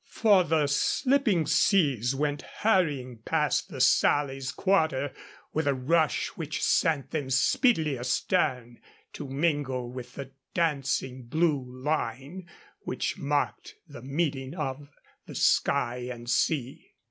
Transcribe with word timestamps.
For 0.09 0.43
the 0.43 0.65
slipping 0.65 1.45
seas 1.45 2.15
went 2.15 2.41
hurrying 2.41 3.19
past 3.19 3.69
the 3.69 3.79
Sally's 3.79 4.51
quarter 4.51 5.13
with 5.53 5.67
a 5.67 5.75
rush 5.75 6.29
which 6.29 6.63
sent 6.63 7.11
them 7.11 7.29
speedily 7.29 7.99
astern 7.99 8.79
to 9.13 9.27
mingle 9.29 9.91
with 9.91 10.15
the 10.15 10.31
dancing 10.55 11.27
blue 11.27 11.63
line 11.83 12.49
which 12.79 13.19
marked 13.19 13.75
the 13.87 14.01
meeting 14.01 14.55
of 14.55 14.89
the 15.27 15.35
sky 15.35 16.09
and 16.11 16.27
sea. 16.31 16.93